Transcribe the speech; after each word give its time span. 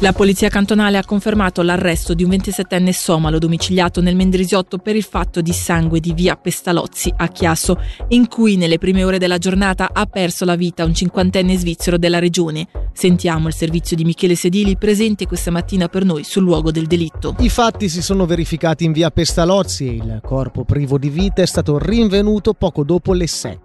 La 0.00 0.12
polizia 0.12 0.50
cantonale 0.50 0.98
ha 0.98 1.04
confermato 1.06 1.62
l'arresto 1.62 2.12
di 2.12 2.22
un 2.22 2.28
27enne 2.28 2.90
somalo 2.90 3.38
domiciliato 3.38 4.02
nel 4.02 4.14
Mendrisiotto 4.14 4.76
per 4.76 4.94
il 4.94 5.02
fatto 5.02 5.40
di 5.40 5.54
sangue 5.54 6.00
di 6.00 6.12
via 6.12 6.36
Pestalozzi 6.36 7.10
a 7.16 7.28
Chiasso, 7.28 7.80
in 8.08 8.28
cui 8.28 8.56
nelle 8.56 8.76
prime 8.76 9.04
ore 9.04 9.16
della 9.16 9.38
giornata 9.38 9.88
ha 9.94 10.04
perso 10.04 10.44
la 10.44 10.54
vita 10.54 10.84
un 10.84 10.92
cinquantenne 10.92 11.56
svizzero 11.56 11.96
della 11.96 12.18
regione. 12.18 12.68
Sentiamo 12.92 13.48
il 13.48 13.54
servizio 13.54 13.96
di 13.96 14.04
Michele 14.04 14.34
Sedili 14.34 14.76
presente 14.76 15.26
questa 15.26 15.50
mattina 15.50 15.88
per 15.88 16.04
noi 16.04 16.24
sul 16.24 16.42
luogo 16.42 16.70
del 16.70 16.86
delitto. 16.86 17.34
I 17.38 17.48
fatti 17.48 17.88
si 17.88 18.02
sono 18.02 18.26
verificati 18.26 18.84
in 18.84 18.92
via 18.92 19.10
Pestalozzi 19.10 19.86
e 19.86 19.92
il 19.92 20.20
corpo 20.22 20.64
privo 20.64 20.98
di 20.98 21.08
vita 21.08 21.40
è 21.40 21.46
stato 21.46 21.78
rinvenuto 21.78 22.52
poco 22.52 22.84
dopo 22.84 23.14
le 23.14 23.26
7. 23.26 23.64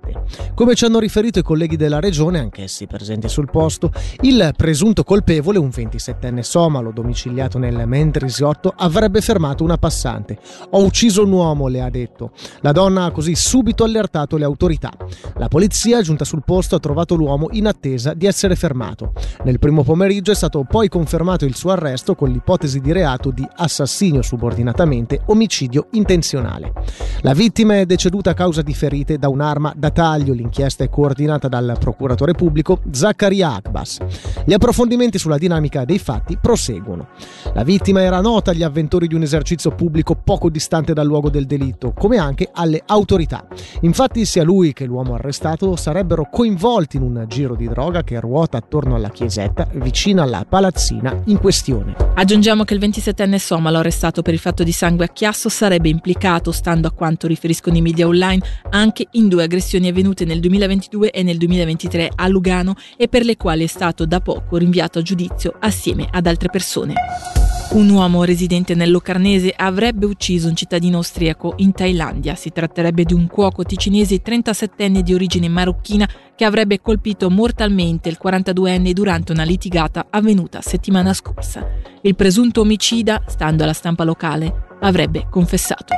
Come 0.54 0.76
ci 0.76 0.86
hanno 0.86 1.00
riferito 1.00 1.40
i 1.40 1.44
colleghi 1.44 1.76
della 1.76 2.00
regione, 2.00 2.40
anch'essi 2.40 2.88
presenti 2.88 3.28
sul 3.28 3.50
posto, 3.50 3.92
il 4.22 4.54
presunto 4.56 5.04
colpevole, 5.04 5.58
un 5.60 5.72
27enne 6.22 6.42
somalo 6.42 6.92
domiciliato 6.92 7.58
nel 7.58 7.88
Mendrisiotto, 7.88 8.74
avrebbe 8.76 9.22
fermato 9.22 9.64
una 9.64 9.78
passante. 9.78 10.38
Ho 10.72 10.84
ucciso 10.84 11.24
un 11.24 11.32
uomo, 11.32 11.68
le 11.68 11.82
ha 11.82 11.90
detto. 11.90 12.32
La 12.62 12.72
donna 12.72 13.06
ha 13.06 13.12
così 13.12 13.36
subito 13.36 13.84
allertato 13.84 14.38
le 14.38 14.46
autorità. 14.46 14.92
La 15.38 15.48
polizia, 15.48 16.02
giunta 16.02 16.24
sul 16.24 16.44
posto, 16.46 16.76
ha 16.76 16.80
trovato 16.80 17.16
l'uomo 17.16 17.48
in 17.52 17.66
attesa 17.66 18.14
di 18.14 18.28
essere 18.28 18.56
fermato. 18.56 19.14
Nel 19.44 19.60
primo 19.60 19.84
pomeriggio 19.84 20.32
è 20.32 20.36
stato 20.36 20.64
poi 20.64 20.88
confermato 20.88 21.46
il 21.46 21.56
suo 21.56 21.72
arresto 21.72 22.16
con 22.16 22.30
l'ipotesi 22.30 22.80
di 22.80 22.92
reato 22.92 23.32
di 23.32 23.48
assassinio 23.56 24.22
subordinatamente 24.22 25.22
omicidio 25.26 25.88
intenzionale. 25.92 26.74
La 27.22 27.34
vittima 27.34 27.80
è 27.80 27.86
deceduta 27.86 28.32
a 28.32 28.36
causa 28.36 28.62
di 28.62 28.74
ferite 28.74 29.18
da 29.18 29.30
un'arma 29.30 29.74
da 29.76 29.90
taglio. 29.90 30.34
L'inchiesta 30.34 30.84
è 30.84 30.90
coordinata 30.90 31.48
dal 31.48 31.76
procuratore 31.80 32.34
pubblico 32.34 32.82
Zaccaria 32.92 33.54
Akbas. 33.54 33.98
Gli 34.46 34.54
approfondimenti 34.54 35.18
sulla 35.18 35.38
dinamica 35.38 35.86
dei 35.86 36.00
fatti 36.00 36.11
proseguono. 36.40 37.08
La 37.54 37.64
vittima 37.64 38.02
era 38.02 38.20
nota 38.22 38.52
agli 38.52 38.64
avventori 38.64 39.08
di 39.08 39.16
un 39.16 39.22
esercizio 39.22 39.72
pubblico 39.72 40.16
poco 40.16 40.50
distante 40.50 40.94
dal 40.94 41.06
luogo 41.06 41.30
del 41.30 41.46
delitto, 41.46 41.94
come 41.94 42.18
anche 42.18 42.50
alle 42.52 42.82
autorità. 42.86 43.46
Infatti 43.82 44.26
sia 44.26 44.44
lui 44.44 44.74
che 44.74 44.86
l'uomo 44.86 45.14
arrestato 45.14 45.76
sarebbero 45.76 46.28
coinvolti 46.30 46.98
in 46.98 47.04
un 47.04 47.26
giro 47.28 47.56
di 47.56 47.68
droga 47.68 48.04
che 48.04 48.20
ruota 48.20 48.58
attorno 48.58 48.96
alla 48.96 49.10
chiesetta 49.10 49.68
vicino 49.74 50.22
alla 50.22 50.46
palazzina 50.48 51.22
in 51.26 51.40
questione. 51.40 51.96
Aggiungiamo 52.16 52.64
che 52.64 52.74
il 52.74 52.80
27enne 52.80 53.38
somalo 53.38 53.78
arrestato 53.78 54.22
per 54.22 54.34
il 54.34 54.40
fatto 54.40 54.64
di 54.64 54.72
sangue 54.72 55.06
a 55.06 55.10
Chiasso 55.10 55.50
sarebbe 55.50 55.90
implicato, 55.90 56.52
stando 56.52 56.88
a 56.88 56.92
quanto 56.92 57.28
riferiscono 57.28 57.78
i 57.78 57.82
media 57.82 58.08
online, 58.08 58.42
anche 58.70 59.08
in 59.12 59.28
due 59.28 59.44
aggressioni 59.44 59.88
avvenute 59.88 60.26
nel 60.26 60.40
2022 60.40 61.12
e 61.12 61.24
nel 61.24 61.38
2023 61.38 62.12
a 62.16 62.28
Lugano 62.28 62.76
e 62.98 63.08
per 63.08 63.24
le 63.24 63.38
quali 63.38 63.64
è 63.64 63.68
stato 63.68 64.06
da 64.06 64.20
poco 64.20 64.58
rinviato 64.58 65.00
a 65.00 65.02
giudizio 65.02 65.56
assieme 65.60 66.01
ad 66.10 66.26
altre 66.26 66.50
persone. 66.50 66.94
Un 67.72 67.90
uomo 67.90 68.26
residente 68.26 68.76
nel 68.76 68.92
Locarnese 68.92 69.54
avrebbe 69.56 70.06
ucciso 70.06 70.50
un 70.50 70.56
cittadino 70.56 70.98
austriaco 70.98 71.54
in 71.58 71.72
Thailandia. 71.72 72.36
Si 72.36 72.50
tratterebbe 72.50 73.06
di 73.06 73.14
un 73.14 73.28
cuoco 73.28 73.64
ticinese 73.64 74.22
37enne 74.22 75.00
di 75.00 75.14
origine 75.14 75.48
marocchina 75.48 76.06
che 76.36 76.44
avrebbe 76.44 76.82
colpito 76.82 77.30
mortalmente 77.30 78.10
il 78.10 78.20
42enne 78.22 78.92
durante 78.92 79.32
una 79.32 79.44
litigata 79.44 80.08
avvenuta 80.10 80.60
settimana 80.60 81.14
scorsa. 81.14 81.66
Il 82.02 82.16
presunto 82.16 82.60
omicida, 82.60 83.24
stando 83.28 83.64
alla 83.64 83.72
stampa 83.72 84.04
locale, 84.04 84.68
avrebbe 84.82 85.28
confessato. 85.30 85.94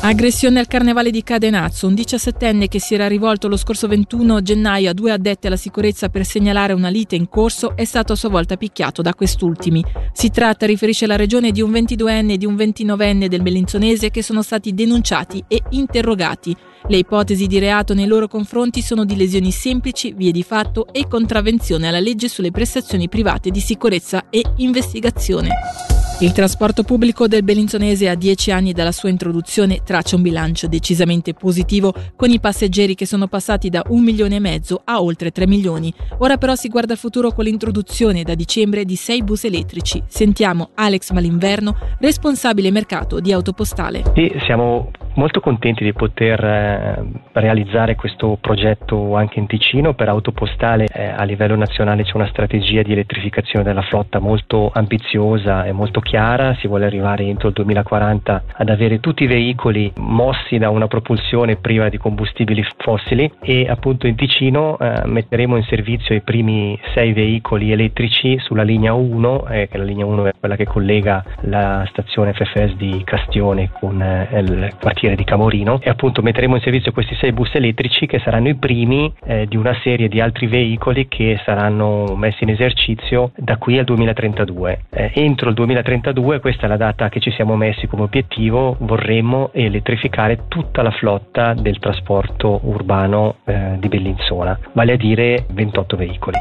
Aggressione 0.00 0.60
al 0.60 0.66
carnevale 0.66 1.10
di 1.10 1.22
Cadenazzo. 1.22 1.86
Un 1.86 1.94
17enne 1.94 2.68
che 2.68 2.78
si 2.78 2.94
era 2.94 3.08
rivolto 3.08 3.48
lo 3.48 3.56
scorso 3.56 3.88
21 3.88 4.42
gennaio 4.42 4.90
a 4.90 4.92
due 4.92 5.12
addetti 5.12 5.46
alla 5.46 5.56
sicurezza 5.56 6.10
per 6.10 6.26
segnalare 6.26 6.72
una 6.74 6.88
lite 6.88 7.16
in 7.16 7.28
corso 7.28 7.74
è 7.74 7.84
stato 7.84 8.12
a 8.12 8.16
sua 8.16 8.28
volta 8.28 8.56
picchiato 8.56 9.00
da 9.00 9.14
quest'ultimi. 9.14 9.82
Si 10.12 10.30
tratta, 10.30 10.66
riferisce 10.66 11.06
la 11.06 11.16
regione, 11.16 11.52
di 11.52 11.62
un 11.62 11.70
22enne 11.70 12.32
e 12.32 12.36
di 12.36 12.44
un 12.44 12.54
29enne 12.54 13.26
del 13.26 13.42
Bellinzonese 13.42 14.10
che 14.10 14.22
sono 14.22 14.42
stati 14.42 14.74
denunciati 14.74 15.42
e 15.48 15.62
interrogati. 15.70 16.54
Le 16.86 16.98
ipotesi 16.98 17.46
di 17.46 17.58
reato 17.58 17.94
nei 17.94 18.06
loro 18.06 18.28
confronti 18.28 18.82
sono 18.82 19.06
di 19.06 19.16
lesioni 19.16 19.50
semplici, 19.50 20.12
vie 20.12 20.32
di 20.32 20.42
fatto 20.42 20.86
e 20.92 21.08
contravvenzione 21.08 21.88
alla 21.88 22.00
legge 22.00 22.28
sulle 22.28 22.50
prestazioni 22.50 23.08
private 23.08 23.50
di 23.50 23.60
sicurezza 23.60 24.26
e 24.28 24.42
investigazione. 24.56 25.93
Il 26.20 26.30
trasporto 26.30 26.84
pubblico 26.84 27.26
del 27.26 27.42
Bellinzonese 27.42 28.08
a 28.08 28.14
dieci 28.14 28.52
anni 28.52 28.72
dalla 28.72 28.92
sua 28.92 29.08
introduzione 29.08 29.80
traccia 29.84 30.14
un 30.14 30.22
bilancio 30.22 30.68
decisamente 30.68 31.34
positivo 31.34 31.92
con 32.14 32.30
i 32.30 32.38
passeggeri 32.38 32.94
che 32.94 33.04
sono 33.04 33.26
passati 33.26 33.68
da 33.68 33.82
un 33.88 34.00
milione 34.04 34.36
e 34.36 34.38
mezzo 34.38 34.80
a 34.84 35.02
oltre 35.02 35.32
3 35.32 35.48
milioni. 35.48 35.92
Ora 36.18 36.36
però 36.36 36.54
si 36.54 36.68
guarda 36.68 36.92
al 36.92 37.00
futuro 37.00 37.32
con 37.32 37.44
l'introduzione 37.44 38.22
da 38.22 38.36
dicembre 38.36 38.84
di 38.84 38.94
sei 38.94 39.24
bus 39.24 39.42
elettrici. 39.42 40.04
Sentiamo 40.06 40.70
Alex 40.74 41.10
Malinverno, 41.10 41.74
responsabile 41.98 42.70
mercato 42.70 43.18
di 43.18 43.32
Autopostale. 43.32 44.04
Sì, 44.14 44.32
siamo 44.46 44.92
molto 45.14 45.40
contenti 45.40 45.84
di 45.84 45.92
poter 45.92 46.42
eh, 46.44 47.04
realizzare 47.32 47.94
questo 47.94 48.38
progetto 48.40 49.14
anche 49.16 49.38
in 49.38 49.46
Ticino. 49.46 49.94
Per 49.94 50.08
Autopostale 50.08 50.86
eh, 50.86 51.06
a 51.06 51.22
livello 51.24 51.56
nazionale 51.56 52.02
c'è 52.04 52.12
una 52.14 52.28
strategia 52.28 52.82
di 52.82 52.92
elettrificazione 52.92 53.64
della 53.64 53.82
flotta 53.82 54.18
molto 54.18 54.70
ambiziosa 54.72 55.64
e 55.64 55.72
molto 55.72 56.00
chiara. 56.00 56.54
Si 56.56 56.66
vuole 56.66 56.86
arrivare 56.86 57.24
entro 57.24 57.48
il 57.48 57.54
2040 57.54 58.42
ad 58.52 58.68
avere 58.68 59.00
tutti 59.00 59.24
i 59.24 59.26
veicoli 59.26 59.92
mossi 59.96 60.58
da 60.58 60.70
una 60.70 60.86
propulsione 60.86 61.56
priva 61.56 61.88
di 61.88 61.98
combustibili 61.98 62.64
fossili 62.78 63.30
e 63.40 63.66
appunto 63.68 64.06
in 64.06 64.16
Ticino 64.16 64.78
eh, 64.78 65.02
metteremo 65.06 65.56
in 65.56 65.64
servizio 65.64 66.14
i 66.14 66.22
primi 66.22 66.78
sei 66.92 67.12
veicoli 67.12 67.72
elettrici 67.72 68.38
sulla 68.38 68.62
linea 68.62 68.92
1, 68.92 69.46
eh, 69.48 69.68
che 69.68 69.78
la 69.78 69.84
linea 69.84 70.06
1 70.06 70.26
è 70.26 70.32
quella 70.38 70.56
che 70.56 70.64
collega 70.64 71.24
la 71.42 71.86
stazione 71.88 72.32
FFS 72.32 72.74
di 72.76 73.02
Castione 73.04 73.70
con 73.78 73.94
il 73.94 74.72
quartiere 74.80 75.03
quartiere 75.04 75.16
di 75.16 75.24
Camorino 75.24 75.78
e 75.82 75.90
appunto 75.90 76.22
metteremo 76.22 76.56
in 76.56 76.62
servizio 76.62 76.92
questi 76.92 77.14
sei 77.16 77.32
bus 77.32 77.54
elettrici 77.54 78.06
che 78.06 78.18
saranno 78.20 78.48
i 78.48 78.54
primi 78.54 79.12
eh, 79.24 79.46
di 79.46 79.56
una 79.56 79.76
serie 79.82 80.08
di 80.08 80.20
altri 80.20 80.46
veicoli 80.46 81.08
che 81.08 81.40
saranno 81.44 82.14
messi 82.16 82.44
in 82.44 82.50
esercizio 82.50 83.32
da 83.36 83.56
qui 83.58 83.78
al 83.78 83.84
2032. 83.84 84.84
Eh, 84.90 85.10
entro 85.14 85.50
il 85.50 85.54
2032, 85.54 86.40
questa 86.40 86.64
è 86.64 86.68
la 86.68 86.76
data 86.76 87.08
che 87.08 87.20
ci 87.20 87.30
siamo 87.32 87.56
messi 87.56 87.86
come 87.86 88.02
obiettivo, 88.02 88.76
vorremmo 88.80 89.50
elettrificare 89.52 90.44
tutta 90.48 90.82
la 90.82 90.90
flotta 90.90 91.52
del 91.54 91.78
trasporto 91.78 92.60
urbano 92.62 93.36
eh, 93.44 93.76
di 93.78 93.88
Bellinzona, 93.88 94.58
vale 94.72 94.92
a 94.92 94.96
dire 94.96 95.44
28 95.50 95.96
veicoli. 95.96 96.38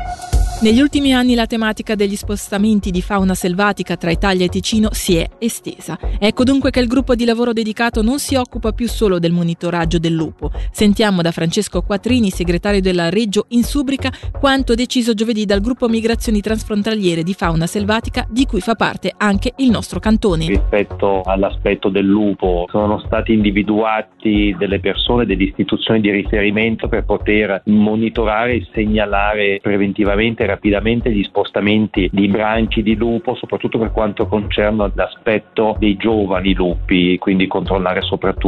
Negli 0.63 0.79
ultimi 0.79 1.13
anni 1.13 1.35
la 1.35 1.45
tematica 1.45 1.93
degli 1.93 2.15
spostamenti 2.15 2.89
di 2.89 3.01
fauna 3.01 3.33
selvatica 3.33 3.97
tra 3.97 4.11
Italia 4.11 4.45
e 4.45 4.47
Ticino 4.47 4.93
si 4.93 5.17
è 5.17 5.27
estesa. 5.37 5.99
Ecco 6.17 6.45
dunque 6.45 6.69
che 6.69 6.79
il 6.79 6.87
gruppo 6.87 7.15
di 7.15 7.25
lavoro 7.25 7.51
dedicato 7.51 8.01
non 8.01 8.17
si 8.17 8.35
occupa 8.35 8.52
più 8.73 8.87
solo 8.87 9.19
del 9.19 9.31
monitoraggio 9.31 9.99
del 9.99 10.13
lupo. 10.13 10.51
Sentiamo 10.71 11.21
da 11.21 11.31
Francesco 11.31 11.81
Quattrini, 11.81 12.29
segretario 12.29 12.81
della 12.81 13.09
Reggio 13.09 13.45
Insubrica, 13.49 14.11
quanto 14.39 14.75
deciso 14.75 15.13
giovedì 15.13 15.45
dal 15.45 15.61
gruppo 15.61 15.87
Migrazioni 15.87 16.41
Transfrontaliere 16.41 17.23
di 17.23 17.33
Fauna 17.33 17.65
Selvatica, 17.65 18.25
di 18.29 18.45
cui 18.45 18.61
fa 18.61 18.75
parte 18.75 19.13
anche 19.17 19.53
il 19.57 19.69
nostro 19.69 19.99
cantone. 19.99 20.45
Rispetto 20.47 21.21
all'aspetto 21.23 21.89
del 21.89 22.05
lupo, 22.05 22.67
sono 22.69 22.99
stati 23.05 23.33
individuati 23.33 24.55
delle 24.57 24.79
persone, 24.79 25.25
delle 25.25 25.43
istituzioni 25.43 25.99
di 25.99 26.11
riferimento 26.11 26.87
per 26.87 27.05
poter 27.05 27.61
monitorare 27.65 28.53
e 28.53 28.67
segnalare 28.73 29.59
preventivamente 29.61 30.45
rapidamente 30.45 31.11
gli 31.11 31.23
spostamenti 31.23 32.09
di 32.11 32.27
branchi 32.27 32.83
di 32.83 32.95
lupo, 32.95 33.35
soprattutto 33.35 33.79
per 33.79 33.91
quanto 33.91 34.27
concerne 34.27 34.91
l'aspetto 34.93 35.75
dei 35.79 35.95
giovani 35.95 36.53
lupi, 36.53 37.17
quindi 37.17 37.47
controllare 37.47 38.01
soprattutto 38.01 38.42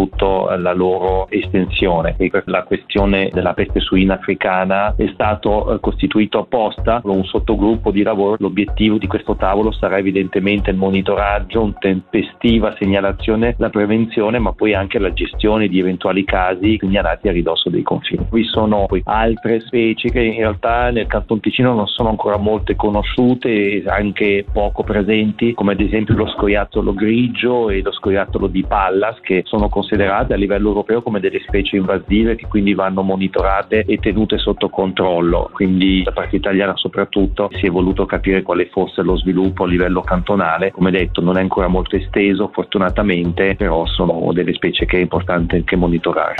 la 0.58 0.74
loro 0.74 1.28
estensione. 1.30 2.16
E 2.18 2.32
la 2.46 2.64
questione 2.64 3.30
della 3.32 3.54
peste 3.54 3.80
suina 3.80 4.16
africana 4.16 4.94
è 4.96 5.10
stato 5.14 5.74
eh, 5.74 5.80
costituito 5.80 6.40
apposta 6.40 7.02
con 7.02 7.18
un 7.18 7.24
sottogruppo 7.24 7.92
di 7.92 8.04
lavoro. 8.04 8.36
L'obiettivo 8.40 8.98
di 8.98 9.08
questo 9.08 9.36
tavolo 9.36 9.72
sarà 9.72 9.98
evidentemente 9.98 10.72
il 10.72 10.78
monitoraggio, 10.78 11.62
un 11.62 11.74
tempestiva 11.78 12.76
segnalazione, 12.78 13.56
la 13.58 13.70
prevenzione, 13.70 14.40
ma 14.40 14.54
poi 14.54 14.74
anche 14.74 15.00
la 15.00 15.14
gestione 15.14 15.68
di 15.68 15.80
eventuali 15.80 16.24
casi 16.24 16.78
segnalati 16.80 17.28
a 17.28 17.32
ridosso 17.32 17.70
dei 17.70 17.84
confini. 17.84 18.26
Vi 18.30 18.44
sono 18.44 18.86
poi 18.88 19.02
altre 19.06 19.62
specie 19.62 20.10
che 20.10 20.22
in 20.22 20.38
realtà 20.38 20.90
nel 20.90 21.08
Canton 21.08 21.40
Ticino 21.40 21.74
non 21.74 21.88
sono 21.88 22.10
ancora 22.10 22.38
molte 22.38 22.76
conosciute 22.76 23.50
e 23.50 23.84
anche 23.88 24.46
poco 24.52 24.84
presenti, 24.84 25.54
come 25.54 25.74
ad 25.74 25.80
esempio 25.80 26.16
lo 26.16 26.28
scoiattolo 26.28 26.94
grigio 26.94 27.70
e 27.70 27.82
lo 27.82 27.92
scoiattolo 27.92 28.48
di 28.48 28.64
Pallas, 28.68 29.20
che 29.22 29.42
sono 29.46 29.70
considerate 29.86 30.34
a 30.34 30.38
livello 30.38 30.70
europeo 30.70 31.04
come 31.04 31.20
delle 31.20 31.40
specie 31.48 31.76
invasive 31.76 32.36
che 32.36 32.48
quindi 32.48 32.74
vanno 32.74 33.04
monitorate 33.04 33.86
e 33.86 33.98
tenute 33.98 34.40
sotto 34.40 34.70
controllo. 34.70 35.52
Quindi 35.54 36.02
da 36.02 36.12
parte 36.12 36.36
italiana 36.36 36.76
soprattutto 36.76 37.52
si 37.54 37.68
è 37.68 37.70
voluto 37.70 38.06
capire 38.06 38.42
quale 38.42 38.68
fosse 38.72 39.04
lo 39.04 39.16
sviluppo 39.16 39.64
a 39.64 39.68
livello 39.68 40.02
cantonale. 40.02 40.72
Come 40.72 40.90
detto 40.90 41.22
non 41.22 41.38
è 41.38 41.42
ancora 41.42 41.68
molto 41.68 41.96
esteso 41.96 42.50
fortunatamente, 42.52 43.56
però 43.56 43.86
sono 43.86 44.34
delle 44.34 44.54
specie 44.54 44.86
che 44.86 44.98
è 44.98 45.02
importante 45.02 45.58
anche 45.58 45.76
monitorare. 45.76 46.36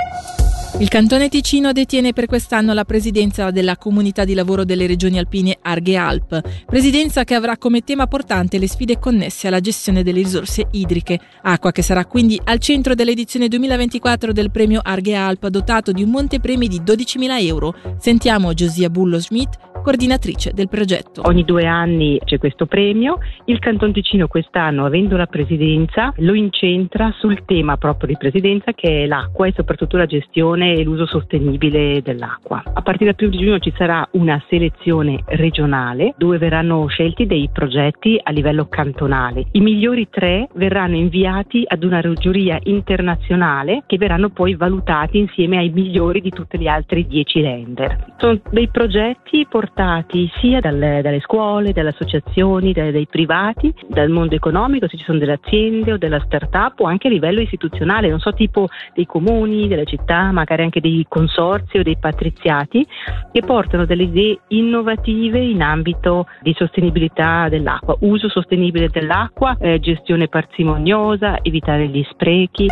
Il 0.78 0.88
Cantone 0.88 1.30
Ticino 1.30 1.72
detiene 1.72 2.12
per 2.12 2.26
quest'anno 2.26 2.74
la 2.74 2.84
presidenza 2.84 3.50
della 3.50 3.78
comunità 3.78 4.26
di 4.26 4.34
lavoro 4.34 4.62
delle 4.64 4.86
regioni 4.86 5.18
alpine 5.18 5.56
Arghe 5.62 5.96
Alp, 5.96 6.66
presidenza 6.66 7.24
che 7.24 7.34
avrà 7.34 7.56
come 7.56 7.80
tema 7.80 8.06
portante 8.06 8.58
le 8.58 8.68
sfide 8.68 8.98
connesse 8.98 9.46
alla 9.46 9.60
gestione 9.60 10.02
delle 10.02 10.18
risorse 10.18 10.66
idriche. 10.72 11.18
Acqua 11.40 11.72
che 11.72 11.80
sarà 11.80 12.04
quindi 12.04 12.38
al 12.44 12.58
centro 12.58 12.94
dell'edizione 12.94 13.35
2024 13.36 14.32
del 14.32 14.50
premio 14.50 14.80
Arghe 14.82 15.14
Alp 15.14 15.46
dotato 15.48 15.92
di 15.92 16.02
un 16.02 16.10
montepremi 16.10 16.66
di 16.66 16.80
12.000 16.80 17.44
euro. 17.44 17.74
Sentiamo 17.98 18.54
Josia 18.54 18.88
Bullo 18.88 19.20
Schmidt, 19.20 19.56
coordinatrice 19.86 20.50
del 20.52 20.68
progetto. 20.68 21.22
Ogni 21.26 21.44
due 21.44 21.64
anni 21.64 22.18
c'è 22.24 22.38
questo 22.38 22.66
premio, 22.66 23.18
il 23.44 23.60
Canton 23.60 23.92
Ticino 23.92 24.26
quest'anno, 24.26 24.84
avendo 24.84 25.16
la 25.16 25.26
presidenza, 25.26 26.12
lo 26.16 26.34
incentra 26.34 27.14
sul 27.16 27.44
tema 27.44 27.76
proprio 27.76 28.08
di 28.08 28.16
presidenza 28.16 28.72
che 28.72 29.04
è 29.04 29.06
l'acqua 29.06 29.46
e 29.46 29.52
soprattutto 29.54 29.96
la 29.96 30.06
gestione 30.06 30.72
e 30.72 30.82
l'uso 30.82 31.06
sostenibile 31.06 32.02
dell'acqua. 32.02 32.64
A 32.64 32.82
partire 32.82 33.04
dal 33.04 33.14
primo 33.14 33.30
di 33.30 33.38
giugno 33.38 33.60
ci 33.60 33.72
sarà 33.76 34.04
una 34.14 34.42
selezione 34.48 35.22
regionale 35.24 36.14
dove 36.18 36.38
verranno 36.38 36.84
scelti 36.88 37.24
dei 37.24 37.48
progetti 37.52 38.18
a 38.20 38.32
livello 38.32 38.66
cantonale. 38.66 39.46
I 39.52 39.60
migliori 39.60 40.08
tre 40.10 40.48
verranno 40.54 40.96
inviati 40.96 41.62
ad 41.64 41.84
una 41.84 42.02
giuria 42.14 42.58
internazionale 42.64 43.84
che 43.86 43.98
verranno 43.98 44.30
poi 44.30 44.56
valutati 44.56 45.18
insieme 45.18 45.58
ai 45.58 45.68
migliori 45.68 46.20
di 46.20 46.30
tutti 46.30 46.58
gli 46.58 46.66
altri 46.66 47.06
dieci 47.06 47.40
lender. 47.40 48.14
Sono 48.18 48.40
dei 48.50 48.66
progetti 48.66 49.46
portati 49.48 49.74
portati 49.76 50.30
sia 50.40 50.60
dalle, 50.60 51.02
dalle 51.02 51.20
scuole, 51.20 51.72
dalle 51.72 51.90
associazioni, 51.90 52.72
dai, 52.72 52.90
dai, 52.92 53.06
privati, 53.06 53.72
dal 53.86 54.08
mondo 54.08 54.34
economico, 54.34 54.88
se 54.88 54.96
ci 54.96 55.04
sono 55.04 55.18
delle 55.18 55.38
aziende 55.42 55.92
o 55.92 55.98
della 55.98 56.18
start-up 56.24 56.80
o 56.80 56.86
anche 56.86 57.08
a 57.08 57.10
livello 57.10 57.42
istituzionale, 57.42 58.08
non 58.08 58.18
so, 58.18 58.32
tipo 58.32 58.68
dei 58.94 59.04
comuni, 59.04 59.68
delle 59.68 59.84
città, 59.84 60.32
magari 60.32 60.62
anche 60.62 60.80
dei 60.80 61.04
consorzi 61.06 61.76
o 61.78 61.82
dei 61.82 61.98
patriziati 61.98 62.86
che 63.30 63.42
portano 63.42 63.84
delle 63.84 64.04
idee 64.04 64.38
innovative 64.48 65.40
in 65.40 65.60
ambito 65.60 66.26
di 66.40 66.54
sostenibilità 66.56 67.48
dell'acqua, 67.50 67.96
uso 68.00 68.30
sostenibile 68.30 68.88
dell'acqua, 68.88 69.58
eh, 69.60 69.78
gestione 69.78 70.28
parsimoniosa, 70.28 71.40
evitare 71.42 71.86
gli 71.88 72.04
sprechi. 72.10 72.66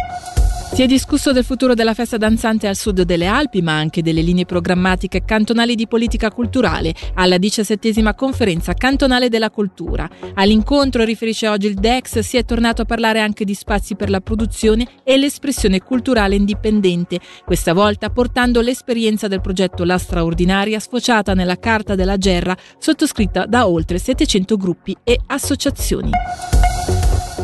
Si 0.72 0.82
è 0.82 0.86
discusso 0.86 1.30
del 1.30 1.44
futuro 1.44 1.74
della 1.74 1.94
festa 1.94 2.16
danzante 2.16 2.66
al 2.66 2.74
sud 2.74 3.02
delle 3.02 3.26
Alpi, 3.26 3.62
ma 3.62 3.76
anche 3.76 4.02
delle 4.02 4.22
linee 4.22 4.44
programmatiche 4.44 5.24
cantonali 5.24 5.76
di 5.76 5.86
politica 5.86 6.32
culturale 6.32 6.92
alla 7.14 7.38
diciassettesima 7.38 8.14
conferenza 8.14 8.74
cantonale 8.74 9.28
della 9.28 9.50
cultura. 9.50 10.08
All'incontro, 10.34 11.04
riferisce 11.04 11.46
oggi 11.46 11.68
il 11.68 11.74
DEX, 11.74 12.18
si 12.20 12.38
è 12.38 12.44
tornato 12.44 12.82
a 12.82 12.86
parlare 12.86 13.20
anche 13.20 13.44
di 13.44 13.54
spazi 13.54 13.94
per 13.94 14.10
la 14.10 14.20
produzione 14.20 14.88
e 15.04 15.16
l'espressione 15.16 15.80
culturale 15.80 16.34
indipendente, 16.34 17.20
questa 17.44 17.72
volta 17.72 18.10
portando 18.10 18.60
l'esperienza 18.60 19.28
del 19.28 19.40
progetto 19.40 19.84
La 19.84 19.98
Straordinaria 19.98 20.80
sfociata 20.80 21.34
nella 21.34 21.58
Carta 21.60 21.94
della 21.94 22.16
Gerra, 22.16 22.56
sottoscritta 22.78 23.46
da 23.46 23.68
oltre 23.68 23.98
700 23.98 24.56
gruppi 24.56 24.96
e 25.04 25.20
associazioni. 25.26 26.10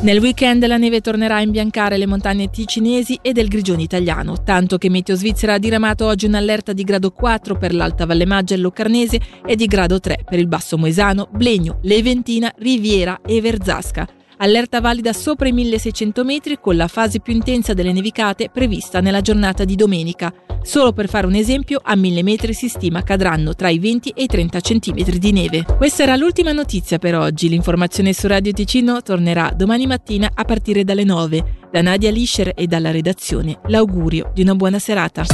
Nel 0.02 0.18
weekend 0.18 0.66
la 0.66 0.78
neve 0.78 1.02
tornerà 1.02 1.36
a 1.36 1.42
imbiancare 1.42 1.98
le 1.98 2.06
montagne 2.06 2.48
ticinesi 2.48 3.18
e 3.20 3.32
del 3.32 3.48
Grigione 3.48 3.82
italiano, 3.82 4.42
tanto 4.42 4.78
che 4.78 4.88
Meteo 4.88 5.14
Svizzera 5.14 5.54
ha 5.54 5.58
diramato 5.58 6.06
oggi 6.06 6.24
un'allerta 6.24 6.72
di 6.72 6.84
grado 6.84 7.10
4 7.10 7.58
per 7.58 7.74
l'Alta 7.74 8.06
Valle 8.06 8.24
Maggia 8.24 8.54
e 8.54 8.58
Locarnese 8.58 9.20
e 9.44 9.56
di 9.56 9.66
grado 9.66 10.00
3 10.00 10.24
per 10.26 10.38
il 10.38 10.48
Basso 10.48 10.78
Moesano, 10.78 11.28
Blegno, 11.30 11.80
Leventina, 11.82 12.50
Riviera 12.56 13.20
e 13.26 13.42
Verzasca 13.42 14.08
allerta 14.42 14.80
valida 14.80 15.12
sopra 15.12 15.48
i 15.48 15.52
1600 15.52 16.24
metri 16.24 16.58
con 16.58 16.74
la 16.74 16.88
fase 16.88 17.20
più 17.20 17.34
intensa 17.34 17.74
delle 17.74 17.92
nevicate 17.92 18.48
prevista 18.50 19.00
nella 19.00 19.20
giornata 19.20 19.64
di 19.64 19.76
domenica. 19.76 20.32
Solo 20.62 20.92
per 20.92 21.08
fare 21.08 21.26
un 21.26 21.34
esempio, 21.34 21.80
a 21.82 21.96
1000 21.96 22.22
metri 22.22 22.52
si 22.52 22.68
stima 22.68 23.02
cadranno 23.02 23.54
tra 23.54 23.68
i 23.68 23.78
20 23.78 24.10
e 24.10 24.22
i 24.24 24.26
30 24.26 24.60
cm 24.60 25.18
di 25.18 25.32
neve. 25.32 25.64
Questa 25.64 26.02
era 26.02 26.16
l'ultima 26.16 26.52
notizia 26.52 26.98
per 26.98 27.16
oggi. 27.16 27.48
L'informazione 27.48 28.12
su 28.12 28.26
Radio 28.26 28.52
Ticino 28.52 29.02
tornerà 29.02 29.52
domani 29.54 29.86
mattina 29.86 30.30
a 30.32 30.44
partire 30.44 30.84
dalle 30.84 31.04
9. 31.04 31.68
Da 31.72 31.82
Nadia 31.82 32.10
Lischer 32.10 32.52
e 32.54 32.66
dalla 32.66 32.90
redazione 32.90 33.58
l'augurio 33.66 34.30
di 34.34 34.42
una 34.42 34.54
buona 34.54 34.78
serata. 34.78 35.24